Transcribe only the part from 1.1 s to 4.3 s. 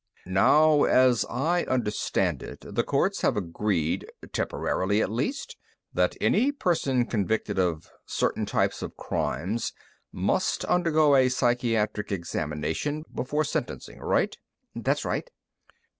I understand it, the courts have agreed